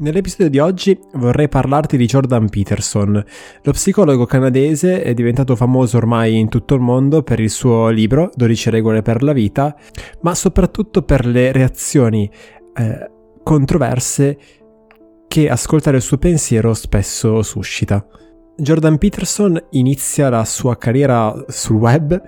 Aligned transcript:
Nell'episodio 0.00 0.48
di 0.48 0.60
oggi 0.60 0.96
vorrei 1.14 1.48
parlarti 1.48 1.96
di 1.96 2.06
Jordan 2.06 2.48
Peterson. 2.48 3.24
Lo 3.62 3.72
psicologo 3.72 4.26
canadese 4.26 5.02
è 5.02 5.12
diventato 5.12 5.56
famoso 5.56 5.96
ormai 5.96 6.38
in 6.38 6.48
tutto 6.48 6.76
il 6.76 6.80
mondo 6.80 7.24
per 7.24 7.40
il 7.40 7.50
suo 7.50 7.88
libro 7.88 8.30
12 8.32 8.70
regole 8.70 9.02
per 9.02 9.24
la 9.24 9.32
vita, 9.32 9.76
ma 10.20 10.36
soprattutto 10.36 11.02
per 11.02 11.26
le 11.26 11.50
reazioni 11.50 12.30
eh, 12.76 13.10
controverse 13.42 14.38
che 15.26 15.50
ascoltare 15.50 15.96
il 15.96 16.02
suo 16.04 16.16
pensiero 16.16 16.74
spesso 16.74 17.42
suscita. 17.42 18.06
Jordan 18.56 18.98
Peterson 18.98 19.60
inizia 19.70 20.28
la 20.28 20.44
sua 20.44 20.76
carriera 20.76 21.44
sul 21.48 21.76
web 21.76 22.22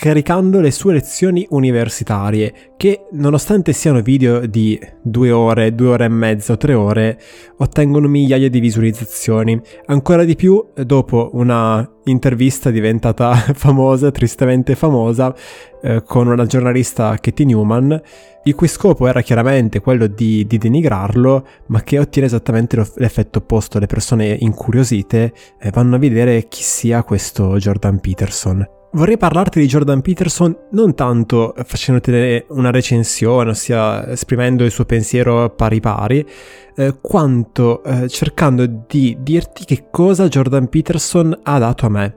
caricando 0.00 0.60
le 0.60 0.70
sue 0.70 0.94
lezioni 0.94 1.46
universitarie, 1.50 2.72
che 2.78 3.04
nonostante 3.12 3.74
siano 3.74 4.00
video 4.00 4.46
di 4.46 4.80
due 5.02 5.30
ore, 5.30 5.74
due 5.74 5.88
ore 5.88 6.06
e 6.06 6.08
mezza 6.08 6.56
tre 6.56 6.72
ore, 6.72 7.20
ottengono 7.58 8.08
migliaia 8.08 8.48
di 8.48 8.60
visualizzazioni. 8.60 9.60
Ancora 9.88 10.24
di 10.24 10.36
più 10.36 10.68
dopo 10.74 11.28
una 11.34 11.86
intervista 12.04 12.70
diventata 12.70 13.34
famosa, 13.52 14.10
tristemente 14.10 14.74
famosa, 14.74 15.34
eh, 15.82 16.02
con 16.02 16.28
una 16.28 16.46
giornalista 16.46 17.18
Katie 17.20 17.44
Newman, 17.44 18.00
il 18.44 18.54
cui 18.54 18.68
scopo 18.68 19.06
era 19.06 19.20
chiaramente 19.20 19.80
quello 19.80 20.06
di, 20.06 20.46
di 20.46 20.56
denigrarlo, 20.56 21.46
ma 21.66 21.82
che 21.82 21.98
ottiene 21.98 22.26
esattamente 22.26 22.82
l'effetto 22.94 23.40
opposto. 23.40 23.78
Le 23.78 23.84
persone 23.84 24.34
incuriosite 24.40 25.34
eh, 25.60 25.70
vanno 25.70 25.96
a 25.96 25.98
vedere 25.98 26.48
chi 26.48 26.62
sia 26.62 27.02
questo 27.02 27.58
Jordan 27.58 28.00
Peterson. 28.00 28.79
Vorrei 28.92 29.16
parlarti 29.16 29.60
di 29.60 29.68
Jordan 29.68 30.00
Peterson 30.00 30.52
non 30.72 30.96
tanto 30.96 31.54
facendoti 31.64 32.44
una 32.48 32.72
recensione, 32.72 33.50
ossia 33.50 34.08
esprimendo 34.08 34.64
il 34.64 34.72
suo 34.72 34.84
pensiero 34.84 35.48
pari 35.50 35.78
pari, 35.78 36.26
eh, 36.74 36.98
quanto 37.00 37.84
eh, 37.84 38.08
cercando 38.08 38.66
di 38.88 39.16
dirti 39.20 39.64
che 39.64 39.90
cosa 39.92 40.26
Jordan 40.26 40.68
Peterson 40.68 41.38
ha 41.44 41.58
dato 41.58 41.86
a 41.86 41.88
me. 41.88 42.16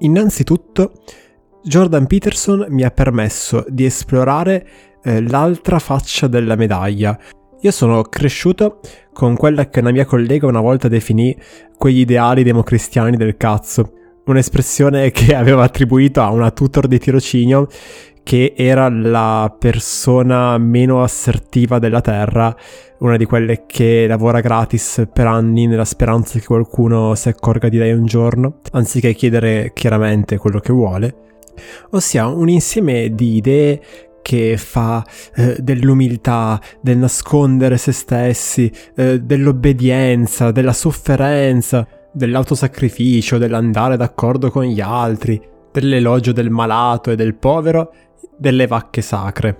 Innanzitutto, 0.00 0.90
Jordan 1.62 2.08
Peterson 2.08 2.66
mi 2.70 2.82
ha 2.82 2.90
permesso 2.90 3.64
di 3.68 3.84
esplorare 3.84 4.66
eh, 5.04 5.22
l'altra 5.22 5.78
faccia 5.78 6.26
della 6.26 6.56
medaglia. 6.56 7.16
Io 7.60 7.70
sono 7.70 8.02
cresciuto 8.02 8.80
con 9.12 9.36
quella 9.36 9.68
che 9.68 9.78
una 9.78 9.92
mia 9.92 10.04
collega 10.04 10.48
una 10.48 10.60
volta 10.60 10.88
definì 10.88 11.36
quegli 11.78 12.00
ideali 12.00 12.42
democristiani 12.42 13.16
del 13.16 13.36
cazzo 13.36 13.92
un'espressione 14.26 15.10
che 15.12 15.34
aveva 15.34 15.64
attribuito 15.64 16.20
a 16.20 16.30
una 16.30 16.50
tutor 16.50 16.86
di 16.86 16.98
tirocinio 16.98 17.68
che 18.22 18.54
era 18.56 18.88
la 18.88 19.54
persona 19.56 20.58
meno 20.58 21.00
assertiva 21.00 21.78
della 21.78 22.00
Terra, 22.00 22.52
una 22.98 23.16
di 23.16 23.24
quelle 23.24 23.66
che 23.66 24.08
lavora 24.08 24.40
gratis 24.40 25.06
per 25.12 25.28
anni 25.28 25.68
nella 25.68 25.84
speranza 25.84 26.36
che 26.40 26.44
qualcuno 26.44 27.14
si 27.14 27.28
accorga 27.28 27.68
di 27.68 27.78
lei 27.78 27.92
un 27.92 28.04
giorno, 28.04 28.58
anziché 28.72 29.14
chiedere 29.14 29.70
chiaramente 29.72 30.38
quello 30.38 30.58
che 30.58 30.72
vuole. 30.72 31.14
Ossia 31.90 32.26
un 32.26 32.48
insieme 32.48 33.14
di 33.14 33.36
idee 33.36 33.80
che 34.22 34.56
fa 34.56 35.06
eh, 35.36 35.58
dell'umiltà, 35.60 36.60
del 36.80 36.98
nascondere 36.98 37.76
se 37.76 37.92
stessi, 37.92 38.68
eh, 38.96 39.20
dell'obbedienza, 39.20 40.50
della 40.50 40.72
sofferenza, 40.72 41.86
dell'autosacrificio, 42.16 43.36
dell'andare 43.36 43.98
d'accordo 43.98 44.50
con 44.50 44.64
gli 44.64 44.80
altri, 44.80 45.38
dell'elogio 45.70 46.32
del 46.32 46.48
malato 46.48 47.10
e 47.10 47.16
del 47.16 47.34
povero, 47.34 47.92
delle 48.38 48.66
vacche 48.66 49.02
sacre. 49.02 49.58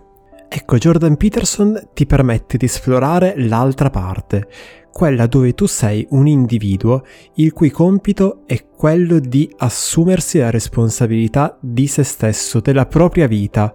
Ecco, 0.48 0.78
Jordan 0.78 1.16
Peterson 1.16 1.88
ti 1.92 2.06
permette 2.06 2.56
di 2.56 2.64
esplorare 2.64 3.34
l'altra 3.36 3.90
parte, 3.90 4.48
quella 4.90 5.26
dove 5.26 5.52
tu 5.52 5.66
sei 5.66 6.06
un 6.10 6.26
individuo 6.26 7.04
il 7.34 7.52
cui 7.52 7.70
compito 7.70 8.44
è 8.46 8.64
quello 8.66 9.18
di 9.18 9.52
assumersi 9.58 10.38
la 10.38 10.48
responsabilità 10.48 11.58
di 11.60 11.86
se 11.86 12.04
stesso, 12.04 12.60
della 12.60 12.86
propria 12.86 13.26
vita, 13.26 13.74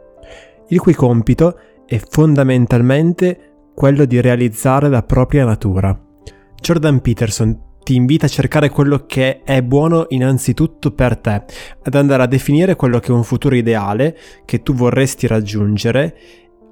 il 0.69 0.79
cui 0.79 0.95
compito 0.95 1.59
è 1.85 2.01
fondamentalmente 2.09 3.69
quello 3.75 4.05
di 4.05 4.19
realizzare 4.19 4.89
la 4.89 5.03
propria 5.03 5.45
natura. 5.45 5.95
Jordan 6.59 7.01
Peterson 7.01 7.69
ti 7.83 7.95
invita 7.95 8.25
a 8.25 8.29
cercare 8.29 8.69
quello 8.69 9.05
che 9.05 9.41
è 9.43 9.61
buono 9.61 10.05
innanzitutto 10.09 10.91
per 10.91 11.17
te, 11.17 11.43
ad 11.83 11.95
andare 11.95 12.23
a 12.23 12.27
definire 12.27 12.75
quello 12.75 12.99
che 12.99 13.07
è 13.07 13.15
un 13.15 13.23
futuro 13.23 13.55
ideale 13.55 14.17
che 14.45 14.61
tu 14.61 14.73
vorresti 14.73 15.27
raggiungere, 15.27 16.15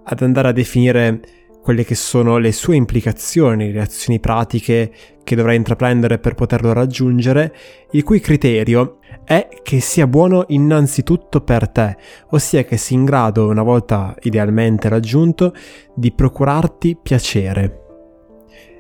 ad 0.04 0.22
andare 0.22 0.50
a 0.50 0.54
definire 0.54 1.22
quelle 1.62 1.84
che 1.84 1.96
sono 1.96 2.38
le 2.38 2.52
sue 2.52 2.76
implicazioni, 2.76 3.72
le 3.72 3.82
azioni 3.82 4.20
pratiche 4.20 4.92
che 5.24 5.36
dovrai 5.36 5.56
intraprendere 5.56 6.18
per 6.18 6.34
poterlo 6.34 6.74
raggiungere, 6.74 7.54
il 7.92 8.04
cui 8.04 8.20
criterio 8.20 8.98
è 9.24 9.48
che 9.62 9.80
sia 9.80 10.08
buono 10.08 10.46
innanzitutto 10.48 11.42
per 11.42 11.70
te, 11.70 11.98
ossia 12.32 12.64
che 12.64 12.78
sia 12.78 12.98
in 12.98 13.06
grado, 13.06 13.48
una 13.48 13.62
volta 13.62 14.16
idealmente 14.22 14.90
raggiunto, 14.90 15.54
di 15.94 16.12
procurarti 16.12 16.98
piacere. 17.02 17.82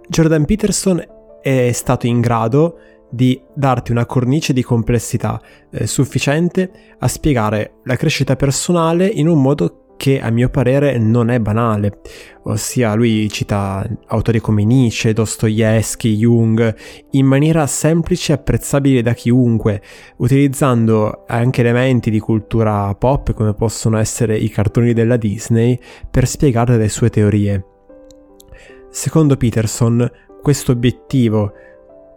Jordan 0.08 0.46
Peterson 0.46 1.18
è 1.42 1.72
stato 1.72 2.08
in 2.08 2.22
grado 2.22 2.78
di 3.10 3.42
darti 3.54 3.92
una 3.92 4.06
cornice 4.06 4.54
di 4.54 4.64
complessità 4.64 5.42
eh, 5.72 5.88
sufficiente 5.88 6.72
a 7.00 7.08
spiegare 7.08 7.80
la 7.86 7.96
crescita 7.96 8.36
personale 8.36 9.08
in 9.08 9.28
un 9.28 9.42
modo 9.42 9.90
che 10.00 10.22
a 10.22 10.30
mio 10.30 10.48
parere 10.48 10.98
non 10.98 11.30
è 11.30 11.42
banale, 11.42 12.00
ossia 12.44 12.94
lui 12.94 13.28
cita 13.30 13.86
autori 14.08 14.40
come 14.40 14.64
Nietzsche, 14.64 15.12
Dostoevsky, 15.12 16.16
Jung, 16.16 16.74
in 17.12 17.26
maniera 17.26 17.68
semplice 17.68 18.32
e 18.32 18.36
apprezzabile 18.36 19.02
da 19.02 19.12
chiunque, 19.12 19.82
utilizzando 20.20 21.26
anche 21.28 21.60
elementi 21.60 22.10
di 22.10 22.20
cultura 22.20 22.96
pop 22.96 23.34
come 23.34 23.54
possono 23.54 23.98
essere 23.98 24.38
i 24.38 24.48
cartoni 24.48 24.94
della 24.94 25.18
Disney 25.18 25.78
per 26.10 26.26
spiegare 26.26 26.78
le 26.78 26.88
sue 26.88 27.10
teorie. 27.10 27.66
Secondo 28.90 29.36
Peterson, 29.36 30.10
questo 30.42 30.72
obiettivo 30.72 31.54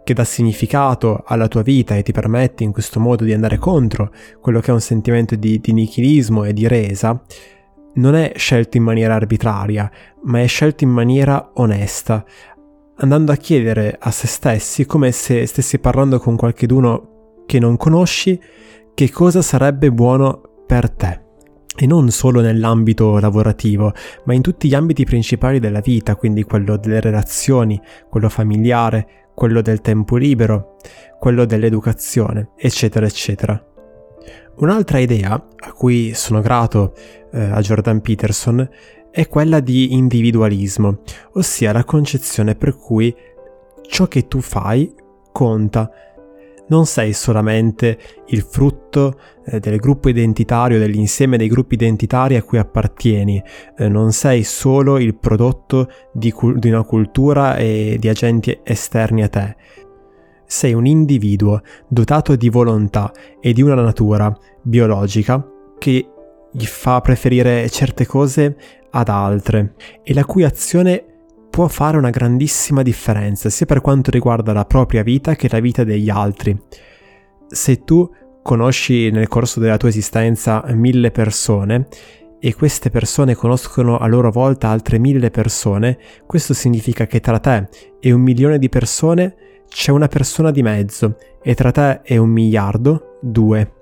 che 0.03 0.13
dà 0.13 0.23
significato 0.23 1.23
alla 1.25 1.47
tua 1.47 1.61
vita 1.61 1.95
e 1.95 2.03
ti 2.03 2.11
permette 2.11 2.63
in 2.63 2.71
questo 2.71 2.99
modo 2.99 3.23
di 3.23 3.33
andare 3.33 3.57
contro 3.57 4.11
quello 4.41 4.59
che 4.59 4.71
è 4.71 4.73
un 4.73 4.81
sentimento 4.81 5.35
di, 5.35 5.59
di 5.59 5.71
nichilismo 5.71 6.43
e 6.43 6.53
di 6.53 6.67
resa, 6.67 7.21
non 7.95 8.15
è 8.15 8.33
scelto 8.35 8.77
in 8.77 8.83
maniera 8.83 9.15
arbitraria, 9.15 9.89
ma 10.23 10.41
è 10.41 10.47
scelto 10.47 10.83
in 10.83 10.89
maniera 10.89 11.51
onesta, 11.55 12.25
andando 12.97 13.31
a 13.31 13.35
chiedere 13.35 13.95
a 13.99 14.11
se 14.11 14.27
stessi, 14.27 14.85
come 14.85 15.11
se 15.11 15.45
stessi 15.45 15.79
parlando 15.79 16.19
con 16.19 16.35
qualcuno 16.35 17.43
che 17.45 17.59
non 17.59 17.77
conosci, 17.77 18.39
che 18.93 19.09
cosa 19.09 19.41
sarebbe 19.41 19.91
buono 19.91 20.41
per 20.65 20.89
te 20.89 21.22
e 21.75 21.85
non 21.85 22.09
solo 22.11 22.41
nell'ambito 22.41 23.19
lavorativo, 23.19 23.93
ma 24.25 24.33
in 24.33 24.41
tutti 24.41 24.67
gli 24.67 24.75
ambiti 24.75 25.05
principali 25.05 25.59
della 25.59 25.79
vita, 25.81 26.15
quindi 26.15 26.43
quello 26.43 26.77
delle 26.77 27.01
relazioni, 27.01 27.81
quello 28.09 28.29
familiare, 28.29 29.07
quello 29.33 29.61
del 29.61 29.81
tempo 29.81 30.15
libero, 30.17 30.77
quello 31.19 31.45
dell'educazione, 31.45 32.49
eccetera, 32.55 33.05
eccetera. 33.05 33.61
Un'altra 34.55 34.99
idea 34.99 35.33
a 35.33 35.71
cui 35.73 36.13
sono 36.13 36.41
grato 36.41 36.93
eh, 37.31 37.41
a 37.41 37.59
Jordan 37.59 38.01
Peterson 38.01 38.69
è 39.09 39.27
quella 39.27 39.59
di 39.59 39.93
individualismo, 39.93 40.99
ossia 41.33 41.71
la 41.71 41.83
concezione 41.83 42.55
per 42.55 42.75
cui 42.75 43.13
ciò 43.87 44.07
che 44.07 44.27
tu 44.27 44.41
fai 44.41 44.93
conta, 45.31 45.89
non 46.67 46.85
sei 46.85 47.13
solamente 47.13 47.97
il 48.27 48.41
frutto 48.41 49.19
eh, 49.45 49.59
del 49.59 49.77
gruppo 49.77 50.09
identitario, 50.09 50.79
dell'insieme 50.79 51.37
dei 51.37 51.47
gruppi 51.47 51.73
identitari 51.75 52.35
a 52.35 52.43
cui 52.43 52.57
appartieni, 52.57 53.41
eh, 53.77 53.87
non 53.87 54.11
sei 54.11 54.43
solo 54.43 54.97
il 54.97 55.15
prodotto 55.15 55.89
di, 56.11 56.31
cu- 56.31 56.57
di 56.57 56.69
una 56.69 56.83
cultura 56.83 57.55
e 57.57 57.97
di 57.99 58.07
agenti 58.07 58.59
esterni 58.63 59.23
a 59.23 59.29
te. 59.29 59.55
Sei 60.45 60.73
un 60.73 60.85
individuo 60.85 61.61
dotato 61.87 62.35
di 62.35 62.49
volontà 62.49 63.11
e 63.41 63.53
di 63.53 63.61
una 63.61 63.75
natura 63.75 64.35
biologica 64.61 65.45
che 65.77 66.07
gli 66.51 66.65
fa 66.65 67.01
preferire 67.01 67.67
certe 67.69 68.05
cose 68.05 68.55
ad 68.91 69.09
altre 69.09 69.73
e 70.03 70.13
la 70.13 70.23
cui 70.23 70.43
azione 70.43 71.12
può 71.53 71.67
fare 71.67 71.97
una 71.97 72.09
grandissima 72.09 72.81
differenza 72.81 73.47
sia 73.47 73.67
per 73.67 73.79
quanto 73.79 74.09
riguarda 74.09 74.53
la 74.53 74.65
propria 74.65 75.03
vita 75.03 75.35
che 75.35 75.47
la 75.51 75.59
vita 75.59 75.83
degli 75.83 76.09
altri. 76.09 76.59
Se 77.47 77.83
tu 77.83 78.09
conosci 78.41 79.11
nel 79.11 79.27
corso 79.27 79.59
della 79.59 79.77
tua 79.77 79.89
esistenza 79.89 80.63
mille 80.69 81.11
persone 81.11 81.89
e 82.39 82.55
queste 82.55 82.89
persone 82.89 83.35
conoscono 83.35 83.99
a 83.99 84.07
loro 84.07 84.31
volta 84.31 84.69
altre 84.69 84.97
mille 84.97 85.29
persone, 85.29 85.99
questo 86.25 86.55
significa 86.55 87.05
che 87.05 87.19
tra 87.19 87.37
te 87.37 87.69
e 87.99 88.11
un 88.11 88.21
milione 88.21 88.57
di 88.57 88.67
persone 88.67 89.35
c'è 89.69 89.91
una 89.91 90.07
persona 90.07 90.49
di 90.49 90.63
mezzo 90.63 91.17
e 91.43 91.53
tra 91.53 91.69
te 91.69 92.01
e 92.03 92.17
un 92.17 92.29
miliardo, 92.29 93.19
due. 93.21 93.73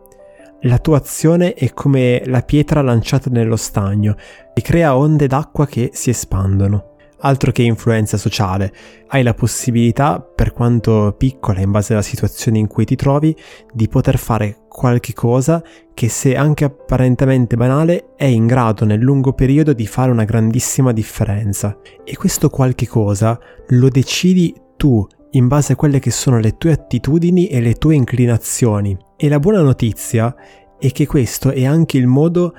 La 0.64 0.78
tua 0.78 0.98
azione 0.98 1.54
è 1.54 1.72
come 1.74 2.22
la 2.26 2.42
pietra 2.42 2.82
lanciata 2.82 3.30
nello 3.30 3.56
stagno 3.56 4.18
e 4.54 4.62
crea 4.62 4.98
onde 4.98 5.28
d'acqua 5.28 5.66
che 5.66 5.92
si 5.94 6.10
espandono. 6.10 6.91
Altro 7.22 7.52
che 7.52 7.64
influenza 7.64 8.18
sociale. 8.18 8.74
Hai 9.08 9.24
la 9.24 9.34
possibilità, 9.34 10.20
per 10.20 10.54
quanto 10.54 11.16
piccola 11.18 11.60
in 11.60 11.72
base 11.72 11.94
alla 11.94 12.02
situazione 12.02 12.60
in 12.60 12.68
cui 12.68 12.86
ti 12.86 12.96
trovi, 12.96 13.36
di 13.74 13.88
poter 13.88 14.18
fare 14.18 14.60
qualche 14.68 15.14
cosa 15.14 15.64
che 15.94 16.10
se 16.10 16.36
anche 16.36 16.64
apparentemente 16.64 17.56
banale 17.56 18.14
è 18.16 18.26
in 18.26 18.48
grado 18.48 18.86
nel 18.86 19.00
lungo 19.00 19.34
periodo 19.34 19.74
di 19.74 19.86
fare 19.86 20.12
una 20.12 20.24
grandissima 20.24 20.92
differenza. 20.94 21.78
E 22.04 22.16
questo 22.16 22.50
qualche 22.50 22.88
cosa 22.88 23.40
lo 23.68 23.90
decidi 23.90 24.54
tu 24.78 25.06
in 25.32 25.48
base 25.48 25.74
a 25.74 25.76
quelle 25.76 26.00
che 26.00 26.12
sono 26.12 26.40
le 26.40 26.58
tue 26.58 26.72
attitudini 26.72 27.48
e 27.48 27.62
le 27.62 27.74
tue 27.76 27.96
inclinazioni. 27.96 28.98
E 29.16 29.30
la 29.30 29.40
buona 29.40 29.62
notizia 29.62 30.36
è 30.80 30.92
che 30.92 31.06
questo 31.06 31.52
è 31.52 31.66
anche 31.66 31.98
il 31.98 32.08
modo 32.08 32.56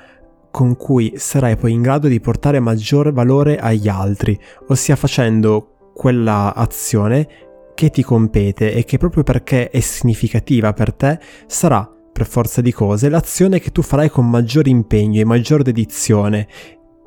con 0.53 0.77
cui 0.77 1.13
sarai 1.15 1.55
poi 1.55 1.71
in 1.71 1.81
grado 1.81 2.07
di 2.07 2.19
portare 2.19 2.59
maggior 2.59 3.11
valore 3.11 3.57
agli 3.57 3.87
altri, 3.87 4.39
ossia 4.67 4.95
facendo 4.95 5.91
quella 5.95 6.53
azione 6.53 7.27
che 7.73 7.89
ti 7.89 8.03
compete 8.03 8.71
e 8.71 8.83
che 8.83 8.99
proprio 8.99 9.23
perché 9.23 9.71
è 9.71 9.79
significativa 9.79 10.71
per 10.73 10.93
te 10.93 11.17
sarà, 11.47 11.91
per 12.13 12.27
forza 12.27 12.61
di 12.61 12.71
cose, 12.71 13.09
l'azione 13.09 13.59
che 13.59 13.71
tu 13.71 13.81
farai 13.81 14.11
con 14.11 14.29
maggior 14.29 14.67
impegno 14.67 15.19
e 15.19 15.25
maggior 15.25 15.63
dedizione 15.63 16.47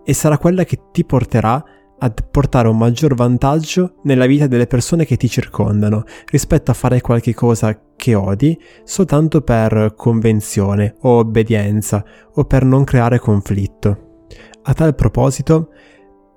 e 0.04 0.12
sarà 0.12 0.38
quella 0.38 0.64
che 0.64 0.80
ti 0.90 1.04
porterà 1.04 1.64
a 1.98 2.10
portare 2.30 2.68
un 2.68 2.76
maggior 2.76 3.14
vantaggio 3.14 3.96
nella 4.02 4.26
vita 4.26 4.46
delle 4.46 4.66
persone 4.66 5.04
che 5.04 5.16
ti 5.16 5.28
circondano 5.28 6.04
rispetto 6.26 6.70
a 6.70 6.74
fare 6.74 7.00
qualche 7.00 7.34
cosa 7.34 7.78
che 7.96 8.14
odi 8.14 8.58
soltanto 8.84 9.40
per 9.40 9.94
convenzione 9.96 10.96
o 11.02 11.18
obbedienza 11.18 12.04
o 12.34 12.44
per 12.44 12.64
non 12.64 12.84
creare 12.84 13.18
conflitto. 13.18 14.24
A 14.62 14.74
tal 14.74 14.94
proposito, 14.94 15.70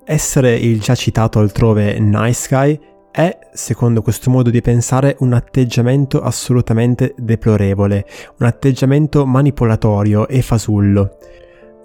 essere 0.04 0.54
il 0.54 0.80
già 0.80 0.94
citato 0.94 1.38
altrove 1.40 1.98
nice 1.98 2.48
guy 2.48 2.80
è, 3.10 3.36
secondo 3.52 4.02
questo 4.02 4.30
modo 4.30 4.50
di 4.50 4.60
pensare, 4.60 5.16
un 5.20 5.32
atteggiamento 5.32 6.20
assolutamente 6.20 7.14
deplorevole, 7.16 8.06
un 8.38 8.46
atteggiamento 8.46 9.26
manipolatorio 9.26 10.28
e 10.28 10.42
fasullo. 10.42 11.16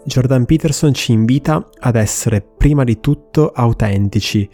Jordan 0.05 0.45
Peterson 0.45 0.93
ci 0.93 1.11
invita 1.11 1.67
ad 1.79 1.95
essere 1.95 2.41
prima 2.41 2.83
di 2.83 2.99
tutto 2.99 3.49
autentici, 3.49 4.49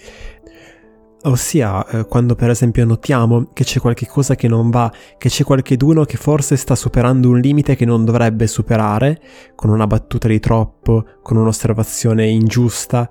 Ossia, 1.24 1.86
eh, 1.86 2.06
quando 2.08 2.34
per 2.34 2.50
esempio 2.50 2.84
notiamo 2.84 3.50
che 3.54 3.64
c'è 3.64 3.80
qualche 3.80 4.08
cosa 4.08 4.34
che 4.34 4.48
non 4.48 4.72
va, 4.72 4.92
che 5.20 5.30
c'è 5.30 5.44
qualcheduno 5.44 6.04
che 6.04 6.18
forse 6.18 6.56
sta 6.56 6.74
superando 6.74 7.30
un 7.30 7.40
limite 7.40 7.76
che 7.76 7.86
non 7.86 8.04
dovrebbe 8.06 8.48
superare, 8.48 9.22
con 9.54 9.70
una 9.70 9.86
battuta 9.86 10.28
di 10.28 10.40
troppo, 10.40 11.06
con 11.22 11.38
un'osservazione 11.38 12.26
ingiusta, 12.26 13.08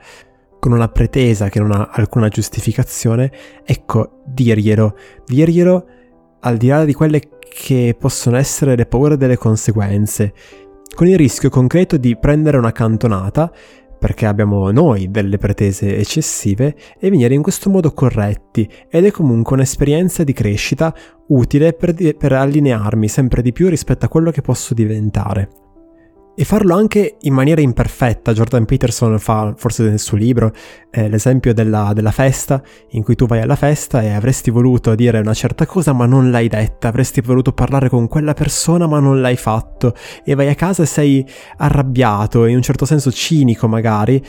con 0.58 0.72
una 0.72 0.88
pretesa 0.88 1.48
che 1.48 1.60
non 1.60 1.70
ha 1.70 1.88
alcuna 1.92 2.28
giustificazione, 2.28 3.31
ecco, 3.64 4.22
dirglielo, 4.26 4.96
dirglielo 5.25 5.87
al 6.40 6.56
di 6.56 6.66
là 6.66 6.84
di 6.84 6.92
quelle 6.92 7.20
che 7.48 7.94
possono 7.96 8.37
essere 8.37 8.75
le 8.75 8.87
paure 8.87 9.16
delle 9.16 9.37
conseguenze, 9.37 10.34
con 10.94 11.06
il 11.06 11.16
rischio 11.16 11.48
concreto 11.48 11.96
di 11.96 12.16
prendere 12.16 12.56
una 12.56 12.72
cantonata 12.72 13.52
perché 13.98 14.25
abbiamo 14.25 14.70
noi 14.70 15.10
delle 15.10 15.37
pretese 15.37 15.96
eccessive 15.98 16.75
e 16.98 17.10
venire 17.10 17.34
in 17.34 17.42
questo 17.42 17.69
modo 17.69 17.92
corretti 17.92 18.69
ed 18.88 19.04
è 19.04 19.10
comunque 19.10 19.56
un'esperienza 19.56 20.25
di 20.25 20.32
crescita 20.32 20.94
utile 21.28 21.75
per, 21.75 21.94
per 22.16 22.32
allinearmi 22.32 23.08
sempre 23.08 23.42
di 23.42 23.52
più 23.52 23.69
rispetto 23.69 24.06
a 24.06 24.08
quello 24.08 24.31
che 24.31 24.40
posso 24.40 24.72
diventare 24.72 25.69
e 26.40 26.44
farlo 26.44 26.75
anche 26.75 27.19
in 27.20 27.34
maniera 27.34 27.60
imperfetta. 27.60 28.32
Jordan 28.32 28.64
Peterson 28.64 29.19
fa, 29.19 29.52
forse 29.54 29.82
nel 29.82 29.98
suo 29.98 30.16
libro, 30.16 30.54
eh, 30.90 31.06
l'esempio 31.06 31.52
della, 31.52 31.92
della, 31.92 32.12
festa, 32.12 32.62
in 32.92 33.02
cui 33.02 33.14
tu 33.14 33.26
vai 33.26 33.42
alla 33.42 33.56
festa 33.56 34.00
e 34.00 34.08
avresti 34.08 34.48
voluto 34.50 34.94
dire 34.94 35.19
una 35.19 35.34
certa 35.34 35.66
cosa 35.66 35.92
ma 35.92 36.06
non 36.06 36.31
l'hai 36.31 36.48
detta, 36.48 36.88
avresti 36.88 37.20
voluto 37.20 37.52
parlare 37.52 37.90
con 37.90 38.08
quella 38.08 38.32
persona 38.32 38.87
ma 38.87 39.00
non 39.00 39.20
l'hai 39.20 39.37
fatto, 39.37 39.94
e 40.25 40.34
vai 40.34 40.48
a 40.48 40.54
casa 40.54 40.82
e 40.82 40.87
sei 40.87 41.26
arrabbiato, 41.58 42.46
in 42.46 42.56
un 42.56 42.62
certo 42.62 42.87
senso 42.87 43.12
cinico 43.12 43.69
magari. 43.69 44.25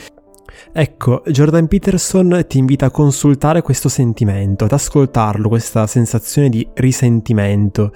Ecco, 0.74 1.24
Jordan 1.28 1.70
Peterson 1.70 2.44
ti 2.46 2.58
invita 2.58 2.88
a 2.88 2.92
consultare 2.92 3.62
questo 3.62 3.88
sentimento, 3.88 4.66
ad 4.66 4.74
ascoltarlo, 4.74 5.48
questa 5.48 5.88
sensazione 5.88 6.50
di 6.50 6.68
risentimento 6.74 7.94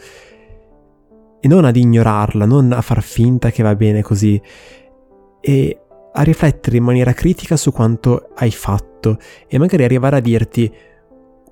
e 1.46 1.48
non 1.48 1.64
ad 1.64 1.76
ignorarla, 1.76 2.46
non 2.46 2.72
a 2.72 2.82
far 2.82 3.04
finta 3.04 3.52
che 3.52 3.62
va 3.62 3.76
bene 3.76 4.02
così 4.02 4.42
e 5.40 5.80
a 6.12 6.24
riflettere 6.24 6.78
in 6.78 6.84
maniera 6.84 7.14
critica 7.14 7.56
su 7.56 7.72
quanto 7.72 8.30
hai 8.34 8.50
fatto 8.50 9.20
e 9.48 9.60
magari 9.60 9.84
arrivare 9.84 10.16
a 10.16 10.22
dirti 10.22 10.74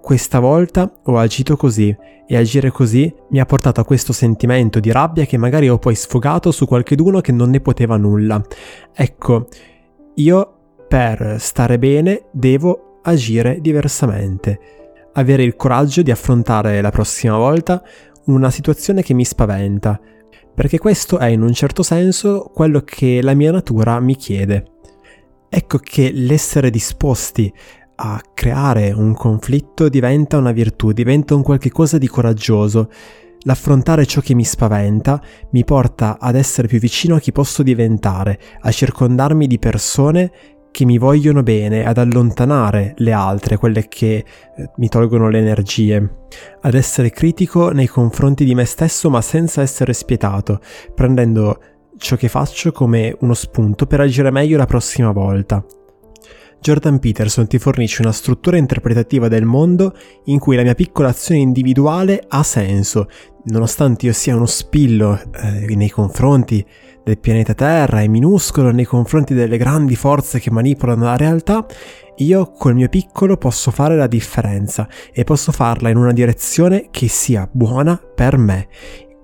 questa 0.02 0.40
volta 0.40 0.92
ho 1.04 1.18
agito 1.20 1.56
così 1.56 1.96
e 2.26 2.36
agire 2.36 2.72
così 2.72 3.14
mi 3.30 3.40
ha 3.40 3.46
portato 3.46 3.82
a 3.82 3.86
questo 3.86 4.14
sentimento 4.14 4.80
di 4.80 4.92
rabbia 4.92 5.26
che 5.26 5.38
magari 5.38 5.70
ho 5.70 5.78
poi 5.78 5.94
sfogato 5.94 6.50
su 6.50 6.66
qualcheduno 6.66 7.22
che 7.22 7.32
non 7.32 7.52
ne 7.52 7.60
poteva 7.60 7.96
nulla. 7.96 8.42
Ecco, 8.96 9.48
io 10.16 10.54
per 10.88 11.36
stare 11.38 11.78
bene 11.78 12.24
devo 12.32 13.00
agire 13.04 13.62
diversamente, 13.62 14.60
avere 15.14 15.44
il 15.44 15.56
coraggio 15.56 16.02
di 16.02 16.10
affrontare 16.10 16.82
la 16.82 16.90
prossima 16.90 17.38
volta 17.38 17.84
una 18.26 18.50
situazione 18.50 19.02
che 19.02 19.14
mi 19.14 19.26
spaventa, 19.26 20.00
perché 20.54 20.78
questo 20.78 21.18
è 21.18 21.28
in 21.28 21.42
un 21.42 21.54
certo 21.54 21.84
senso 21.84 22.52
quello 22.54 22.82
che 22.82 23.22
la 23.22 23.34
mia 23.34 23.52
natura 23.52 24.00
mi 24.00 24.16
chiede. 24.16 24.66
Ecco 25.50 25.78
che 25.78 26.12
l'essere 26.12 26.70
disposti 26.70 27.52
a 27.96 28.22
creare 28.34 28.92
un 28.92 29.14
conflitto 29.14 29.90
diventa 29.90 30.38
una 30.38 30.52
virtù, 30.52 30.92
diventa 30.92 31.36
un 31.36 31.44
qualche 31.44 31.70
cosa 31.70 31.98
di 31.98 32.08
coraggioso. 32.08 32.90
L'affrontare 33.46 34.06
ciò 34.06 34.22
che 34.22 34.34
mi 34.34 34.46
spaventa 34.46 35.22
mi 35.52 35.64
porta 35.64 36.18
ad 36.20 36.36
essere 36.36 36.68
più 36.68 36.80
vicino 36.80 37.16
a 37.16 37.20
chi 37.20 37.32
posso 37.32 37.62
diventare, 37.62 38.40
a 38.62 38.72
circondarmi 38.72 39.48
di 39.48 39.60
persone 39.60 40.32
che 40.74 40.86
mi 40.86 40.98
vogliono 40.98 41.44
bene, 41.44 41.86
ad 41.86 42.00
allontanare 42.00 42.96
le 42.98 43.12
altre, 43.12 43.58
quelle 43.58 43.88
che 43.88 44.16
eh, 44.16 44.26
mi 44.78 44.90
tolgono 44.90 45.30
le 45.30 45.38
energie, 45.38 46.16
ad 46.62 46.74
essere 46.74 47.12
critico 47.12 47.70
nei 47.70 47.86
confronti 47.86 48.44
di 48.44 48.56
me 48.56 48.66
stesso 48.66 49.12
ma 49.12 49.22
senza 49.22 49.62
essere 49.62 49.94
spietato, 49.94 50.60
prendendo 50.96 51.60
ciò 51.98 52.16
che 52.16 52.28
faccio 52.28 52.72
come 52.72 53.16
uno 53.20 53.36
spunto 53.36 53.86
per 53.86 54.00
agire 54.00 54.32
meglio 54.32 54.58
la 54.58 54.66
prossima 54.66 55.12
volta. 55.12 55.64
Jordan 56.60 56.98
Peterson 56.98 57.46
ti 57.46 57.60
fornisce 57.60 58.02
una 58.02 58.12
struttura 58.12 58.58
interpretativa 58.58 59.28
del 59.28 59.46
mondo 59.46 59.96
in 60.26 60.40
cui 60.40 60.56
la 60.56 60.64
mia 60.64 60.74
piccola 60.74 61.10
azione 61.10 61.40
individuale 61.40 62.24
ha 62.28 62.42
senso, 62.42 63.10
nonostante 63.44 64.08
io 64.08 64.14
sia 64.14 64.36
uno 64.36 64.48
spillo 64.48 65.22
eh, 65.36 65.76
nei 65.76 65.90
confronti 65.90 66.66
del 67.04 67.20
pianeta 67.20 67.54
Terra 67.54 68.02
e 68.02 68.08
minuscolo 68.08 68.72
nei 68.72 68.86
confronti 68.86 69.34
delle 69.34 69.58
grandi 69.58 69.96
forze 69.96 70.40
che 70.40 70.52
manipolano 70.52 71.06
la 71.06 71.18
realtà, 71.18 71.66
io 72.18 72.52
col 72.52 72.76
mio 72.76 72.90
piccolo 72.90 73.38
posso 73.38 73.72
fare 73.72 73.96
la 73.96 74.08
differenza 74.08 74.88
e 75.12 75.24
posso 75.24 75.52
farla 75.52 75.90
in 75.90 75.98
una 75.98 76.14
direzione 76.14 76.88
che 76.92 77.08
sia 77.08 77.50
buona 77.52 77.98
per 77.98 78.38
me. 78.38 78.68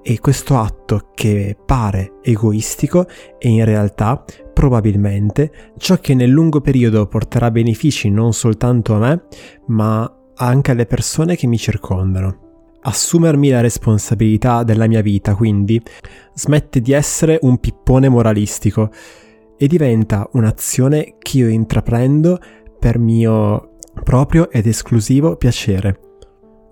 E 0.01 0.19
questo 0.19 0.57
atto 0.57 1.09
che 1.13 1.57
pare 1.65 2.13
egoistico 2.23 3.05
è 3.37 3.47
in 3.47 3.63
realtà 3.63 4.23
probabilmente 4.53 5.73
ciò 5.77 5.97
che 5.99 6.15
nel 6.15 6.29
lungo 6.29 6.61
periodo 6.61 7.05
porterà 7.07 7.51
benefici 7.51 8.09
non 8.09 8.33
soltanto 8.33 8.95
a 8.95 8.99
me, 8.99 9.23
ma 9.67 10.11
anche 10.35 10.71
alle 10.71 10.85
persone 10.85 11.35
che 11.35 11.47
mi 11.47 11.57
circondano. 11.57 12.48
Assumermi 12.81 13.49
la 13.49 13.61
responsabilità 13.61 14.63
della 14.63 14.87
mia 14.87 15.01
vita, 15.01 15.35
quindi, 15.35 15.81
smette 16.33 16.79
di 16.79 16.93
essere 16.93 17.37
un 17.41 17.59
pippone 17.59 18.07
moralistico 18.07 18.89
e 19.57 19.67
diventa 19.67 20.27
un'azione 20.33 21.15
che 21.19 21.37
io 21.37 21.49
intraprendo 21.49 22.39
per 22.79 22.97
mio 22.97 23.75
proprio 24.03 24.49
ed 24.49 24.65
esclusivo 24.65 25.35
piacere. 25.35 25.99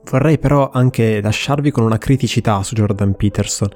Vorrei 0.09 0.39
però 0.39 0.69
anche 0.71 1.19
lasciarvi 1.21 1.71
con 1.71 1.83
una 1.83 1.97
criticità 1.97 2.63
su 2.63 2.75
Jordan 2.75 3.13
Peterson, 3.15 3.69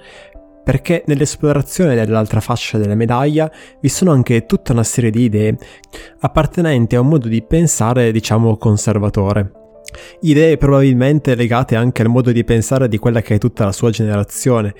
perché 0.64 1.04
nell'esplorazione 1.08 1.96
dell'altra 1.96 2.40
fascia 2.40 2.78
della 2.78 2.96
medaglia 2.96 3.52
vi 3.82 3.90
sono 3.90 4.12
anche 4.12 4.46
tutta 4.46 4.72
una 4.72 4.84
serie 4.84 5.10
di 5.10 5.24
idee 5.24 5.58
appartenenti 6.20 6.96
a 6.96 7.02
un 7.02 7.10
modo 7.10 7.28
di 7.28 7.42
pensare, 7.42 8.14
diciamo, 8.14 8.56
conservatore. 8.56 9.61
Idee 10.22 10.58
probabilmente 10.58 11.36
legate 11.36 11.76
anche 11.76 12.02
al 12.02 12.10
modo 12.10 12.32
di 12.32 12.44
pensare 12.44 12.88
di 12.88 12.98
quella 12.98 13.22
che 13.22 13.36
è 13.36 13.38
tutta 13.38 13.66
la 13.66 13.72
sua 13.72 13.90
generazione, 13.90 14.74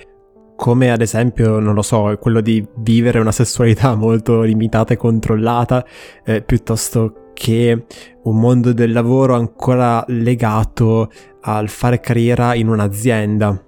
come 0.56 0.90
ad 0.92 1.00
esempio, 1.00 1.58
non 1.58 1.74
lo 1.74 1.82
so, 1.82 2.16
quello 2.20 2.40
di 2.40 2.64
vivere 2.78 3.18
una 3.18 3.32
sessualità 3.32 3.94
molto 3.96 4.42
limitata 4.42 4.92
e 4.92 4.96
controllata, 4.96 5.84
eh, 6.24 6.42
piuttosto 6.42 7.30
che 7.32 7.84
un 8.22 8.38
mondo 8.38 8.72
del 8.72 8.92
lavoro 8.92 9.34
ancora 9.34 10.04
legato 10.08 11.10
al 11.40 11.68
fare 11.68 11.98
carriera 12.00 12.54
in 12.54 12.68
un'azienda. 12.68 13.60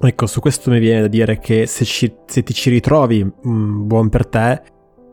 Ecco, 0.00 0.26
su 0.26 0.40
questo 0.40 0.70
mi 0.70 0.80
viene 0.80 1.02
da 1.02 1.06
dire 1.06 1.38
che 1.38 1.66
se, 1.66 1.84
ci, 1.84 2.12
se 2.26 2.42
ti 2.42 2.52
ci 2.52 2.68
ritrovi, 2.68 3.24
mh, 3.24 3.48
mm, 3.48 3.86
buon 3.86 4.08
per 4.08 4.26
te, 4.26 4.62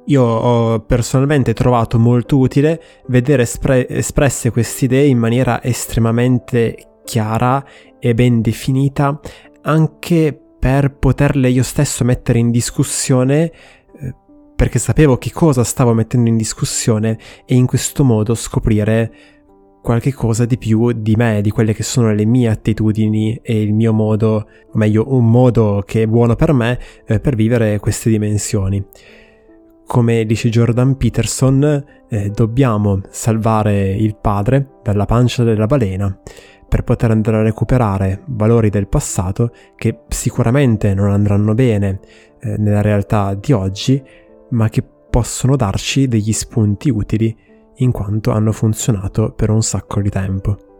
Io 0.06 0.24
ho 0.24 0.80
personalmente 0.80 1.54
trovato 1.54 2.00
molto 2.00 2.38
utile 2.38 2.82
vedere 3.08 3.44
espre- 3.44 3.88
espresse 3.88 4.50
queste 4.50 4.86
idee 4.86 5.06
in 5.06 5.18
maniera 5.18 5.64
estremamente 5.64 7.00
chiara 7.04 7.64
e 8.00 8.14
ben 8.14 8.42
definita, 8.42 9.20
anche 9.62 10.40
per 10.60 10.96
poterle 10.96 11.50
io 11.50 11.64
stesso 11.64 12.04
mettere 12.04 12.40
in 12.40 12.52
discussione 12.52 13.44
eh, 13.44 14.16
perché 14.56 14.80
sapevo 14.80 15.18
che 15.18 15.32
cosa 15.32 15.64
stavo 15.64 15.94
mettendo 15.94 16.30
in 16.30 16.38
discussione 16.38 17.18
e 17.46 17.56
in 17.56 17.66
questo 17.66 18.04
modo 18.04 18.36
scoprire 18.36 19.12
qualche 19.82 20.14
cosa 20.14 20.46
di 20.46 20.58
più 20.58 20.92
di 20.92 21.16
me, 21.16 21.42
di 21.42 21.50
quelle 21.50 21.74
che 21.74 21.84
sono 21.84 22.14
le 22.14 22.26
mie 22.26 22.50
attitudini 22.50 23.40
e 23.42 23.62
il 23.62 23.74
mio 23.74 23.94
modo, 23.94 24.48
o 24.72 24.78
meglio 24.78 25.06
un 25.14 25.30
modo 25.30 25.84
che 25.86 26.04
è 26.04 26.08
buono 26.08 26.36
per 26.36 26.54
me 26.54 26.80
eh, 27.06 27.20
per 27.20 27.36
vivere 27.36 27.80
queste 27.80 28.10
dimensioni. 28.10 28.84
Come 29.92 30.24
dice 30.24 30.48
Jordan 30.48 30.96
Peterson, 30.96 31.86
eh, 32.08 32.30
dobbiamo 32.30 33.02
salvare 33.10 33.92
il 33.92 34.16
padre 34.16 34.80
dalla 34.82 35.04
pancia 35.04 35.44
della 35.44 35.66
balena 35.66 36.18
per 36.66 36.86
poter 36.86 37.12
andare 37.12 37.40
a 37.40 37.42
recuperare 37.42 38.22
valori 38.28 38.70
del 38.70 38.88
passato 38.88 39.52
che 39.76 40.04
sicuramente 40.08 40.94
non 40.94 41.12
andranno 41.12 41.54
bene 41.56 42.00
eh, 42.40 42.56
nella 42.58 42.80
realtà 42.80 43.34
di 43.34 43.52
oggi, 43.52 44.02
ma 44.52 44.70
che 44.70 44.82
possono 44.82 45.58
darci 45.58 46.08
degli 46.08 46.32
spunti 46.32 46.90
utili 46.90 47.36
in 47.80 47.92
quanto 47.92 48.32
hanno 48.32 48.54
funzionato 48.54 49.34
per 49.34 49.50
un 49.50 49.62
sacco 49.62 50.00
di 50.00 50.10
tempo. 50.10 50.70